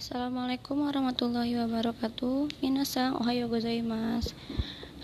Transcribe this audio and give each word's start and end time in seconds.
Assalamualaikum 0.00 0.88
warahmatullahi 0.88 1.60
wabarakatuh. 1.60 2.64
Minasang 2.64 3.20
ohayo 3.20 3.52
gozaimasu. 3.52 4.32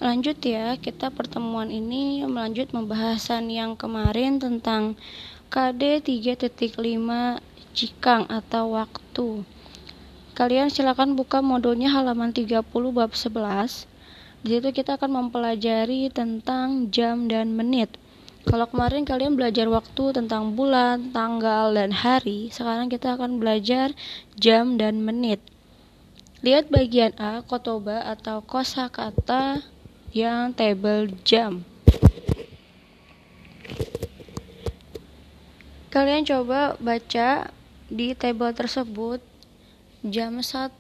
Lanjut 0.01 0.41
ya, 0.41 0.73
kita 0.81 1.13
pertemuan 1.13 1.69
ini 1.69 2.25
melanjut 2.25 2.73
pembahasan 2.73 3.53
yang 3.53 3.77
kemarin 3.77 4.41
tentang 4.41 4.97
KD 5.53 6.01
3.5 6.01 6.81
Jikang 7.77 8.25
atau 8.25 8.73
waktu. 8.73 9.45
Kalian 10.33 10.73
silakan 10.73 11.13
buka 11.13 11.45
modulnya 11.45 11.93
halaman 11.93 12.33
30 12.33 12.65
bab 12.97 13.13
11. 13.13 13.85
Di 14.49 14.49
situ 14.49 14.69
kita 14.73 14.97
akan 14.97 15.29
mempelajari 15.29 16.09
tentang 16.09 16.89
jam 16.89 17.29
dan 17.29 17.53
menit. 17.53 17.93
Kalau 18.47 18.71
kemarin 18.71 19.03
kalian 19.03 19.35
belajar 19.35 19.67
waktu 19.67 20.15
tentang 20.15 20.55
bulan, 20.55 21.11
tanggal, 21.11 21.75
dan 21.75 21.91
hari, 21.91 22.47
sekarang 22.55 22.87
kita 22.87 23.19
akan 23.19 23.43
belajar 23.43 23.91
jam 24.39 24.79
dan 24.79 25.03
menit. 25.03 25.43
Lihat 26.47 26.71
bagian 26.71 27.11
A, 27.19 27.43
kotoba 27.43 28.07
atau 28.07 28.39
kosa 28.47 28.87
kata 28.87 29.67
yang 30.15 30.55
table 30.55 31.11
jam. 31.27 31.67
Kalian 35.91 36.23
coba 36.23 36.79
baca 36.79 37.51
di 37.91 38.15
table 38.15 38.55
tersebut 38.55 39.19
jam 40.07 40.39
1 40.39 40.71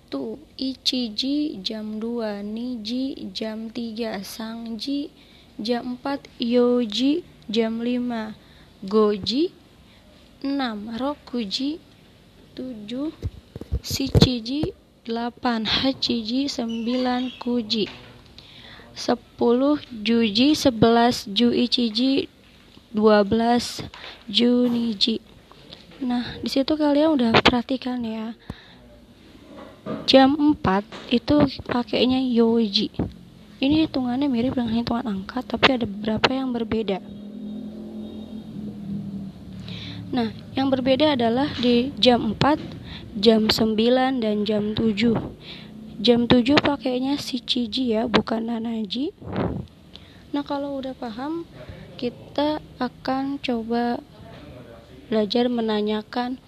Ichiji 0.54 1.58
jam 1.66 1.98
2 1.98 2.46
Niji 2.46 3.26
jam 3.34 3.74
3 3.74 4.22
Sangji 4.22 5.10
jam 5.58 5.98
4 5.98 6.30
Yoji 6.38 7.26
jam 7.46 7.78
5 7.78 8.34
goji 8.82 9.54
6 10.42 10.98
rokuji 10.98 11.78
7 12.58 13.10
shichiji 13.82 14.74
8 15.06 15.64
hachiji 15.64 16.50
9 16.50 17.30
kuji 17.38 17.88
10 18.96 19.78
juji 20.02 20.48
11 20.54 21.30
juichiji 21.30 22.28
12 22.94 23.84
juniji. 24.28 25.20
Nah 26.02 26.26
di 26.42 26.48
situ 26.50 26.74
kalian 26.74 27.14
udah 27.14 27.30
perhatikan 27.46 28.02
ya. 28.02 28.34
Jam 30.10 30.34
4 30.34 30.82
itu 31.14 31.36
pakainya 31.62 32.18
yoji. 32.18 32.90
Ini 33.62 33.86
hitungannya 33.86 34.26
mirip 34.26 34.58
dengan 34.58 34.74
hitungan 34.74 35.06
angka 35.06 35.46
tapi 35.46 35.78
ada 35.78 35.86
beberapa 35.86 36.34
yang 36.34 36.50
berbeda 36.50 36.98
Nah, 40.06 40.30
yang 40.54 40.70
berbeda 40.70 41.18
adalah 41.18 41.50
di 41.58 41.90
jam 41.98 42.38
4, 42.38 42.62
jam 43.18 43.50
9, 43.50 44.22
dan 44.22 44.46
jam 44.46 44.70
7. 44.70 45.18
Jam 45.98 46.30
7 46.30 46.62
pakainya 46.62 47.18
si 47.18 47.42
Ciji 47.42 47.90
ya, 47.90 48.06
bukan 48.06 48.46
Nanaji. 48.46 49.10
Nah, 50.30 50.46
kalau 50.46 50.78
udah 50.78 50.94
paham, 50.94 51.42
kita 51.98 52.62
akan 52.78 53.42
coba 53.42 53.98
belajar 55.10 55.50
menanyakan 55.50 56.38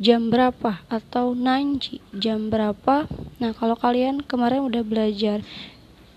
jam 0.00 0.32
berapa 0.32 0.80
atau 0.88 1.36
nanji 1.36 2.00
jam 2.16 2.48
berapa. 2.48 3.04
Nah, 3.36 3.52
kalau 3.52 3.76
kalian 3.76 4.24
kemarin 4.24 4.64
udah 4.64 4.80
belajar 4.80 5.44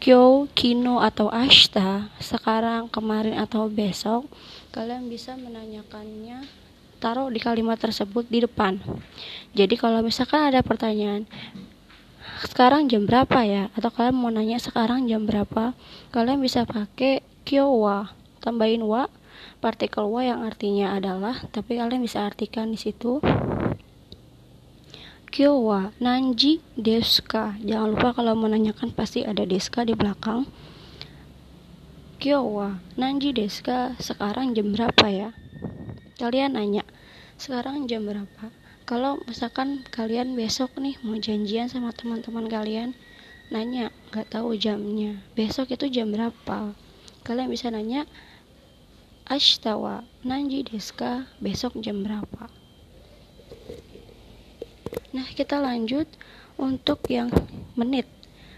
kyo, 0.03 0.51
kino 0.51 0.99
atau 0.99 1.31
ashta, 1.31 2.11
sekarang, 2.19 2.91
kemarin 2.91 3.39
atau 3.39 3.71
besok, 3.71 4.27
kalian 4.75 5.07
bisa 5.07 5.39
menanyakannya 5.39 6.43
taruh 6.99 7.31
di 7.31 7.39
kalimat 7.39 7.79
tersebut 7.79 8.27
di 8.27 8.43
depan. 8.43 8.83
Jadi 9.55 9.79
kalau 9.79 10.03
misalkan 10.03 10.51
ada 10.51 10.59
pertanyaan 10.59 11.23
sekarang 12.43 12.91
jam 12.91 13.07
berapa 13.07 13.47
ya? 13.47 13.71
Atau 13.79 13.95
kalian 13.95 14.19
mau 14.19 14.27
nanya 14.27 14.59
sekarang 14.59 15.07
jam 15.07 15.23
berapa? 15.23 15.71
Kalian 16.11 16.43
bisa 16.43 16.67
pakai 16.67 17.23
kyowa 17.47 18.11
tambahin 18.44 18.83
wa 18.83 19.07
partikel 19.63 20.11
wa 20.11 20.19
yang 20.19 20.44
artinya 20.44 20.99
adalah 20.99 21.47
tapi 21.55 21.79
kalian 21.79 22.03
bisa 22.03 22.28
artikan 22.28 22.75
di 22.75 22.79
situ 22.79 23.23
kyowa 25.33 25.89
nanji 25.97 26.61
deska 26.77 27.57
jangan 27.66 27.97
lupa 27.97 28.13
kalau 28.13 28.38
menanyakan 28.38 28.94
pasti 28.94 29.25
ada 29.25 29.41
deska 29.49 29.81
di 29.81 29.97
belakang 29.97 30.45
Kyowa, 32.23 32.79
Nanji 32.95 33.35
Deska, 33.35 33.99
sekarang 33.99 34.55
jam 34.55 34.72
berapa 34.72 35.11
ya? 35.11 35.35
Kalian 36.16 36.55
nanya, 36.55 36.88
sekarang 37.35 37.83
jam 37.83 38.07
berapa? 38.07 38.47
Kalau 38.88 39.19
misalkan 39.27 39.83
kalian 39.91 40.31
besok 40.31 40.72
nih 40.79 40.95
mau 41.03 41.19
janjian 41.19 41.67
sama 41.67 41.91
teman-teman 41.91 42.47
kalian, 42.47 42.95
nanya, 43.51 43.91
nggak 44.16 44.31
tahu 44.31 44.55
jamnya. 44.55 45.19
Besok 45.35 45.75
itu 45.75 45.91
jam 45.91 46.16
berapa? 46.16 46.72
Kalian 47.27 47.51
bisa 47.51 47.67
nanya, 47.67 48.07
Ashtawa, 49.27 50.07
Nanji 50.23 50.63
Deska, 50.63 51.27
besok 51.43 51.75
jam 51.83 52.07
berapa? 52.07 52.47
Nah, 55.13 55.29
kita 55.29 55.62
lanjut 55.62 56.09
untuk 56.57 57.06
yang 57.07 57.29
menit. 57.78 58.09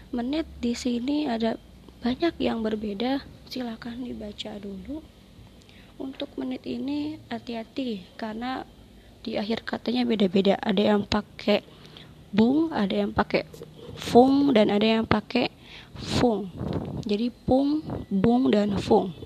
Menit 0.08 0.48
di 0.64 0.72
sini 0.72 1.28
ada 1.28 1.60
banyak 2.00 2.32
yang 2.40 2.64
berbeda. 2.64 3.20
Silakan 3.46 4.08
dibaca 4.08 4.56
dulu. 4.56 5.04
Untuk 5.96 6.32
menit 6.40 6.64
ini 6.64 7.20
hati-hati 7.28 8.04
karena 8.16 8.64
di 9.20 9.36
akhir 9.36 9.68
katanya 9.68 10.08
beda-beda. 10.08 10.56
Ada 10.60 10.96
yang 10.96 11.04
pakai 11.04 11.60
bung 12.36 12.68
ada 12.74 12.92
yang 12.92 13.16
pakai 13.16 13.48
fung 13.96 14.52
dan 14.52 14.68
ada 14.68 14.84
yang 14.84 15.04
pakai 15.08 15.48
fung. 15.96 16.52
Jadi 17.06 17.32
pung 17.32 17.80
bung 18.12 18.52
dan 18.52 18.76
fung. 18.76 19.16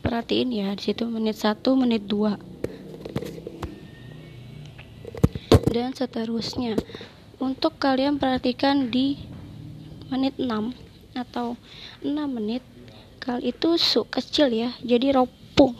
Perhatiin 0.00 0.50
ya 0.54 0.68
di 0.78 0.82
situ 0.90 1.04
menit 1.10 1.42
1 1.42 1.60
menit 1.74 2.06
2 2.06 2.49
dan 5.70 5.94
seterusnya. 5.94 6.74
Untuk 7.40 7.80
kalian 7.80 8.20
perhatikan 8.20 8.92
di 8.92 9.16
menit 10.10 10.36
6 10.36 10.74
atau 11.16 11.56
6 12.02 12.10
menit 12.26 12.60
kal 13.22 13.38
itu 13.40 13.78
su 13.78 14.04
kecil 14.10 14.50
ya 14.50 14.70
jadi 14.82 15.16
ropung. 15.16 15.78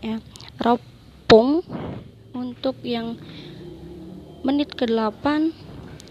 Ya 0.00 0.22
ropung 0.62 1.60
untuk 2.32 2.78
yang 2.86 3.18
menit 4.46 4.72
ke-8 4.78 5.50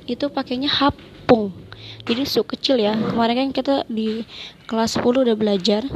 itu 0.06 0.26
pakainya 0.30 0.68
hapung. 0.68 1.56
Jadi 2.04 2.24
su 2.28 2.44
kecil 2.44 2.84
ya. 2.84 2.94
Kemarin 2.94 3.48
kan 3.48 3.50
kita 3.56 3.76
di 3.88 4.28
kelas 4.68 5.00
10 5.00 5.26
udah 5.26 5.38
belajar 5.40 5.88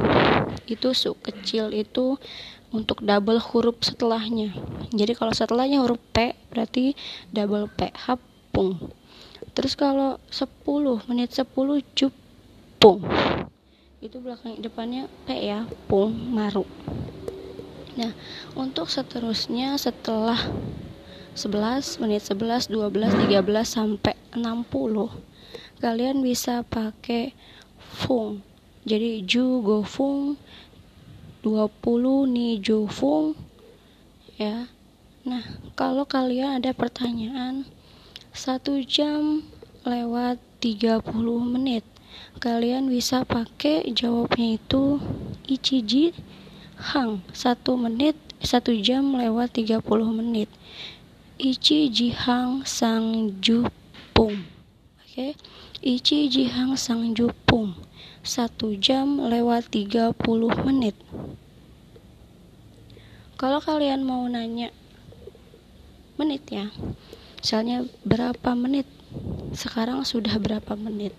itu 0.68 0.92
su 0.92 1.16
kecil 1.18 1.72
itu 1.72 2.20
untuk 2.68 3.00
double 3.00 3.40
huruf 3.40 3.80
setelahnya. 3.80 4.52
Jadi 4.92 5.12
kalau 5.16 5.32
setelahnya 5.32 5.80
huruf 5.80 6.00
P 6.12 6.36
berarti 6.52 6.92
double 7.32 7.68
P 7.72 7.88
hapung. 7.94 8.92
Terus 9.56 9.74
kalau 9.74 10.20
10 10.30 11.08
menit 11.08 11.32
10 11.32 11.48
jupung. 11.96 13.02
Itu 13.98 14.22
belakang 14.22 14.60
depannya 14.62 15.10
P 15.26 15.34
ya 15.48 15.66
pung 15.90 16.14
maru. 16.14 16.68
Nah 17.98 18.14
untuk 18.54 18.86
seterusnya 18.86 19.74
setelah 19.80 20.38
11 21.34 22.02
menit 22.02 22.22
11 22.26 22.70
12 22.70 23.30
13 23.30 23.42
sampai 23.66 24.14
60 24.34 25.28
kalian 25.78 26.22
bisa 26.22 26.66
pakai 26.66 27.32
fung. 27.78 28.42
Jadi 28.86 29.22
ju 29.26 29.62
go 29.62 29.82
fung 29.82 30.38
20 31.44 32.26
ni 32.30 32.58
ju 32.58 32.88
fung 32.90 33.38
ya. 34.38 34.70
Nah 35.22 35.44
kalau 35.78 36.08
kalian 36.08 36.62
ada 36.62 36.74
pertanyaan 36.74 37.68
satu 38.34 38.82
jam 38.82 39.46
lewat 39.86 40.38
30 40.62 41.02
menit 41.46 41.84
kalian 42.38 42.86
bisa 42.90 43.26
pakai 43.26 43.90
jawabnya 43.90 44.58
itu 44.58 45.02
ichiji 45.46 46.14
hang. 46.78 47.20
Satu 47.34 47.74
menit 47.74 48.14
satu 48.38 48.70
jam 48.78 49.18
lewat 49.18 49.58
30 49.58 49.82
menit. 50.14 50.48
Ichiji 51.38 52.10
hang 52.10 52.66
sang 52.66 53.38
jupung 53.38 54.42
oke? 54.98 55.06
Okay? 55.06 55.32
ichiji 55.78 56.50
hang 56.50 56.74
sang 56.74 57.14
jupung 57.14 57.78
satu 58.26 58.74
jam 58.78 59.18
lewat 59.18 59.70
30 59.70 60.14
menit 60.64 60.94
kalau 63.38 63.62
kalian 63.62 64.02
mau 64.02 64.26
nanya 64.26 64.70
menit 66.18 66.42
ya 66.50 66.70
misalnya 67.38 67.86
berapa 68.02 68.50
menit 68.58 68.86
sekarang 69.54 70.02
sudah 70.02 70.36
berapa 70.36 70.74
menit 70.74 71.14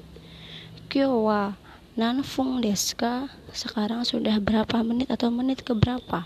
Kyo 0.90 1.30
wa 1.30 1.54
nanfung 1.94 2.66
deska 2.66 3.30
sekarang 3.54 4.02
sudah 4.02 4.42
berapa 4.42 4.82
menit 4.82 5.14
atau 5.14 5.30
menit 5.30 5.62
ke 5.62 5.78
berapa? 5.78 6.26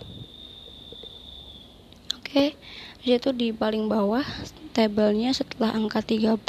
Oke. 2.16 2.56
Oke, 3.04 3.20
itu 3.20 3.36
di 3.36 3.52
paling 3.52 3.92
bawah 3.92 4.24
tabelnya 4.72 5.36
setelah 5.36 5.76
angka 5.76 6.00
30 6.00 6.40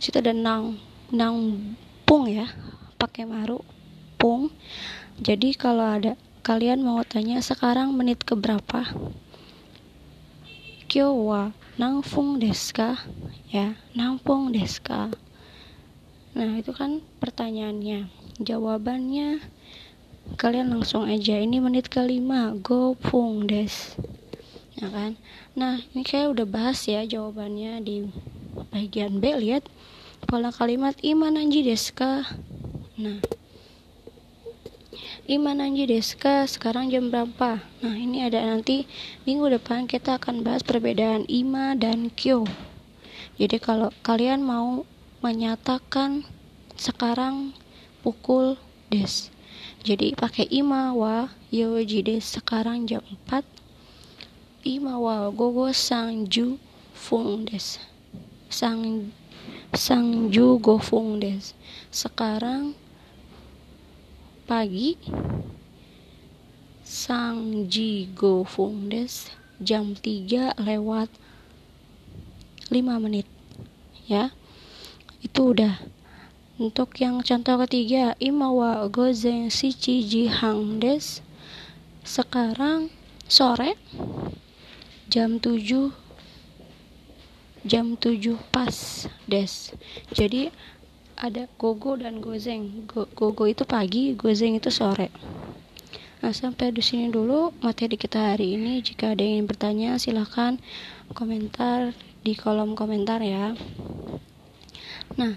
situ 0.00 0.16
ada 0.16 0.32
nang 0.32 0.80
nang 1.12 1.36
pung 2.08 2.24
ya 2.24 2.48
pakai 3.00 3.24
maru 3.24 3.64
pung. 4.20 4.52
Jadi 5.16 5.56
kalau 5.56 5.88
ada 5.88 6.20
kalian 6.44 6.84
mau 6.84 7.00
tanya 7.00 7.40
sekarang 7.40 7.96
menit 7.96 8.20
ke 8.28 8.36
berapa? 8.36 8.84
Kyo 10.84 11.16
wa 11.16 11.56
nangfung 11.80 12.36
deska? 12.36 13.00
Ya 13.48 13.80
nangfung 13.96 14.52
deska. 14.52 15.08
Nah 16.36 16.60
itu 16.60 16.76
kan 16.76 17.00
pertanyaannya. 17.24 18.12
Jawabannya 18.36 19.40
kalian 20.36 20.68
langsung 20.68 21.08
aja. 21.08 21.40
Ini 21.40 21.56
menit 21.64 21.88
kelima. 21.88 22.52
Go 22.60 22.92
pung 23.00 23.48
des. 23.48 23.96
Ya 24.76 24.92
kan? 24.92 25.16
Nah 25.56 25.80
ini 25.96 26.04
kayak 26.04 26.36
udah 26.36 26.46
bahas 26.48 26.84
ya 26.84 27.08
jawabannya 27.08 27.80
di 27.80 28.12
bagian 28.68 29.24
B. 29.24 29.40
Lihat 29.40 29.64
pola 30.28 30.52
kalimat 30.52 30.96
iman 31.00 31.40
anji 31.40 31.64
deska 31.64 32.28
nah. 33.00 33.18
Iman 35.24 35.62
Anji 35.64 35.88
Deska 35.88 36.44
sekarang 36.44 36.92
jam 36.92 37.08
berapa? 37.08 37.64
Nah 37.80 37.94
ini 37.96 38.26
ada 38.26 38.44
nanti 38.44 38.84
minggu 39.24 39.56
depan 39.56 39.88
kita 39.88 40.20
akan 40.20 40.44
bahas 40.44 40.60
perbedaan 40.60 41.24
Ima 41.30 41.72
dan 41.78 42.12
Kyo. 42.12 42.44
Jadi 43.40 43.56
kalau 43.62 43.94
kalian 44.04 44.44
mau 44.44 44.84
menyatakan 45.22 46.28
sekarang 46.74 47.56
pukul 48.02 48.58
des. 48.90 49.30
Jadi 49.86 50.12
pakai 50.18 50.50
Ima 50.50 50.92
wa 50.92 51.30
yoji 51.48 52.04
des 52.04 52.24
sekarang 52.26 52.84
jam 52.90 53.00
4 53.30 53.40
Ima 54.66 55.00
wa 55.00 55.30
gogo 55.32 55.72
ju 56.28 56.60
fung 56.92 57.48
des. 57.48 57.80
Sang 58.50 59.08
ju 60.28 60.58
go 60.60 60.76
fung 60.76 61.22
des. 61.22 61.54
Sekarang 61.88 62.76
pagi. 64.50 64.98
Sang 66.82 67.70
Ji 67.70 68.10
Go 68.18 68.42
Fung 68.42 68.90
Des 68.90 69.30
jam 69.62 69.94
3 69.94 70.58
lewat 70.58 71.06
5 72.66 72.74
menit. 72.98 73.30
Ya 74.10 74.34
itu 75.22 75.54
udah. 75.54 75.78
Untuk 76.58 76.98
yang 76.98 77.22
contoh 77.22 77.62
ketiga 77.62 78.18
Imawa 78.18 78.90
Gozen 78.90 79.54
Shichi 79.54 80.02
Ji 80.02 80.26
Hang 80.26 80.82
Des 80.82 81.22
sekarang 82.02 82.90
sore 83.30 83.78
jam 85.06 85.38
7 85.38 85.94
jam 87.62 87.94
7 87.94 88.34
pas 88.50 89.06
des. 89.30 89.52
Jadi 90.10 90.50
ada 91.20 91.44
gogo 91.60 92.00
dan 92.00 92.24
gozeng. 92.24 92.88
Gogo 92.88 93.44
itu 93.44 93.68
pagi 93.68 94.16
gozeng 94.16 94.56
itu 94.56 94.72
sore. 94.72 95.12
Nah 96.24 96.32
sampai 96.32 96.72
di 96.72 96.80
sini 96.80 97.12
dulu 97.12 97.52
materi 97.60 98.00
kita 98.00 98.32
hari 98.32 98.56
ini. 98.56 98.80
Jika 98.80 99.12
ada 99.12 99.20
yang 99.20 99.44
ingin 99.44 99.46
bertanya 99.48 99.90
silahkan 100.00 100.56
komentar 101.12 101.92
di 102.24 102.32
kolom 102.32 102.72
komentar 102.72 103.20
ya. 103.20 103.52
Nah 105.20 105.36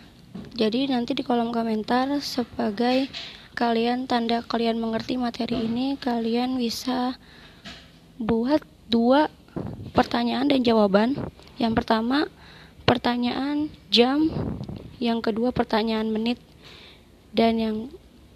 jadi 0.56 0.88
nanti 0.88 1.19
di 1.19 1.24
kolom 1.27 1.51
komentar 1.51 2.07
sebagai 2.24 3.12
kalian 3.53 4.07
tanda 4.07 4.39
kalian 4.39 4.79
mengerti 4.79 5.19
materi 5.19 5.68
ini 5.68 6.00
kalian 6.00 6.56
bisa 6.56 7.19
buat 8.24 8.63
dua 8.88 9.27
pertanyaan 9.91 10.47
dan 10.47 10.63
jawaban. 10.63 11.19
Yang 11.59 11.83
pertama 11.83 12.31
pertanyaan 12.88 13.68
jam 13.91 14.31
yang 15.03 15.19
kedua 15.19 15.51
pertanyaan 15.51 16.07
menit. 16.07 16.39
Dan 17.35 17.59
yang 17.59 17.75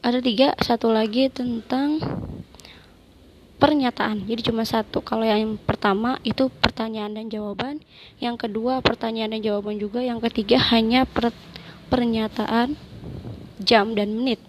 ada 0.03 0.19
tiga 0.19 0.51
satu 0.59 0.91
lagi 0.91 1.31
tentang 1.31 2.03
pernyataan. 3.57 4.27
Jadi 4.27 4.51
cuma 4.51 4.67
satu. 4.67 4.99
Kalau 4.99 5.23
yang 5.23 5.55
pertama 5.55 6.19
itu 6.27 6.51
pertanyaan 6.59 7.15
dan 7.15 7.31
jawaban. 7.31 7.79
Yang 8.19 8.49
kedua 8.49 8.83
pertanyaan 8.83 9.39
dan 9.39 9.41
jawaban 9.41 9.79
juga. 9.79 10.03
Yang 10.03 10.27
ketiga 10.29 10.59
hanya 10.75 11.07
per, 11.07 11.31
pernyataan 11.87 12.75
jam 13.63 13.95
dan 13.95 14.13
menit. 14.13 14.43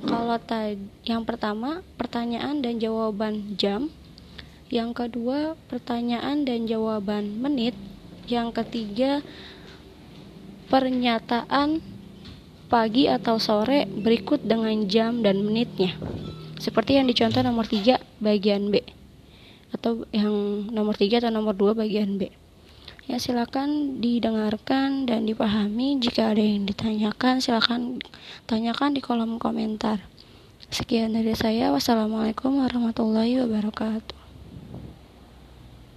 Kalau 0.00 0.40
tadi 0.40 0.80
yang 1.04 1.28
pertama 1.28 1.84
pertanyaan 2.00 2.64
dan 2.64 2.80
jawaban 2.80 3.58
jam. 3.60 3.92
Yang 4.70 5.04
kedua 5.04 5.58
pertanyaan 5.68 6.46
dan 6.46 6.64
jawaban 6.64 7.42
menit. 7.42 7.74
Yang 8.30 8.62
ketiga 8.62 9.20
pernyataan 10.70 11.82
pagi 12.70 13.10
atau 13.10 13.42
sore 13.42 13.90
berikut 13.90 14.46
dengan 14.46 14.86
jam 14.86 15.26
dan 15.26 15.42
menitnya. 15.42 15.98
Seperti 16.62 16.96
yang 16.96 17.10
dicontoh 17.10 17.42
nomor 17.42 17.66
3 17.66 17.98
bagian 18.22 18.70
B 18.70 18.78
atau 19.74 20.06
yang 20.14 20.30
nomor 20.70 20.94
3 20.94 21.26
atau 21.26 21.30
nomor 21.34 21.58
2 21.58 21.74
bagian 21.74 22.14
B. 22.14 22.30
Ya 23.10 23.18
silakan 23.18 23.98
didengarkan 23.98 25.10
dan 25.10 25.26
dipahami. 25.26 25.98
Jika 25.98 26.30
ada 26.30 26.38
yang 26.38 26.62
ditanyakan 26.62 27.42
silakan 27.42 27.98
tanyakan 28.46 28.94
di 28.94 29.02
kolom 29.02 29.42
komentar. 29.42 30.06
Sekian 30.70 31.18
dari 31.18 31.34
saya. 31.34 31.74
Wassalamualaikum 31.74 32.62
warahmatullahi 32.62 33.42
wabarakatuh. 33.42 34.19